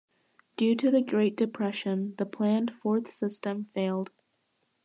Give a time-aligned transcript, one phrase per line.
[0.57, 4.09] Due to the Great Depression, the planned "Fourth System" failed.